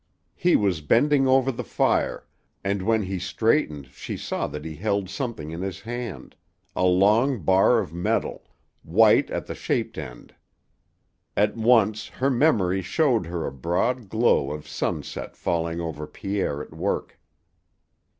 [0.35, 2.25] He was bending over the fire,
[2.63, 6.35] and when he straightened she saw that he held something in his hand...
[6.75, 8.41] a long bar of metal,
[8.81, 10.33] white at the shaped end.
[11.37, 16.73] At once her memory showed her a broad glow of sunset falling over Pierre at
[16.73, 17.19] work.